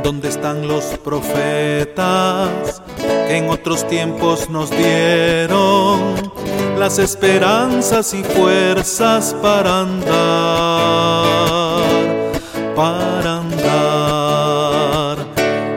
[0.00, 6.14] ¿En dónde están los profetas que en otros tiempos nos dieron
[6.78, 10.14] las esperanzas y fuerzas para andar?
[12.74, 15.18] Para andar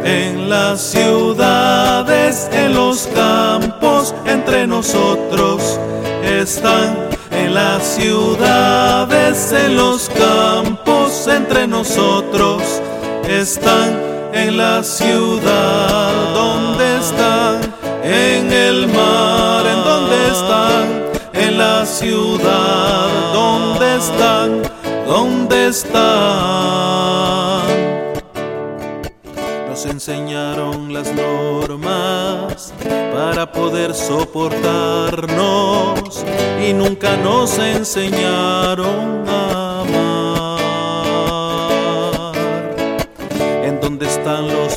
[0.06, 5.82] en las ciudades, en los campos, entre nosotros
[6.24, 12.64] están en las ciudades, en los campos, entre nosotros
[13.28, 17.62] están en la ciudad, ¿dónde están?
[18.04, 21.04] En el mar, ¿en dónde están?
[21.34, 24.62] En la ciudad, ¿dónde están?
[25.08, 26.04] ¿Dónde están?
[29.70, 32.74] Nos enseñaron las normas
[33.14, 36.26] para poder soportarnos
[36.68, 39.33] y nunca nos enseñaron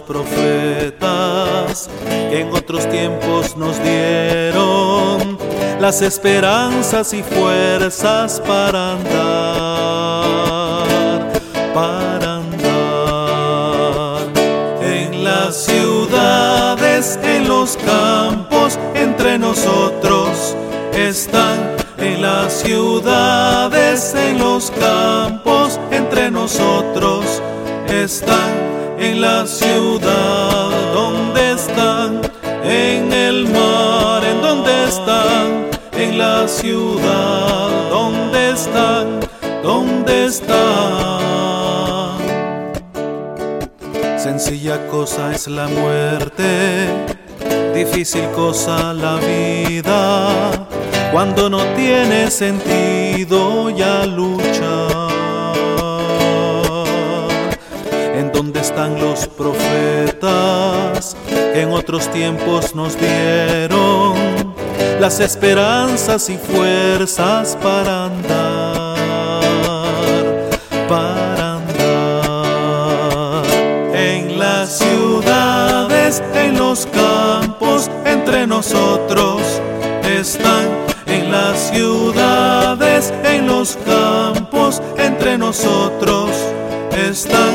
[0.06, 1.90] profetas
[2.30, 5.36] que en otros tiempos nos dieron
[5.80, 9.26] las esperanzas y fuerzas para andar,
[11.74, 14.26] para andar
[14.80, 20.56] en las ciudades, en los campos, entre nosotros
[20.94, 27.42] están en las ciudades, en los campos, entre nosotros
[27.88, 32.20] están en la ciudad, ¿dónde están?
[32.64, 35.66] En el mar, ¿en dónde están?
[35.92, 39.20] En la ciudad, ¿dónde están?
[39.62, 41.26] ¿Dónde están?
[44.18, 46.88] Sencilla cosa es la muerte,
[47.74, 50.66] difícil cosa la vida,
[51.12, 54.95] cuando no tiene sentido ya luchar.
[58.76, 64.54] ¿Dónde están los profetas que en otros tiempos nos dieron
[65.00, 68.98] las esperanzas y fuerzas para andar?
[70.90, 73.44] Para andar
[73.94, 79.40] en las ciudades, en los campos, entre nosotros
[80.06, 80.66] están
[81.06, 86.28] en las ciudades, en los campos, entre nosotros
[86.92, 87.45] están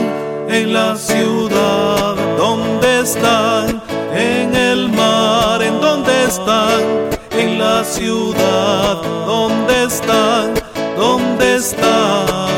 [0.52, 3.82] en la ciudad, ¿dónde están?
[4.14, 6.82] En el mar, ¿en dónde están?
[7.32, 10.54] En la ciudad, ¿dónde están?
[10.98, 12.51] ¿Dónde están?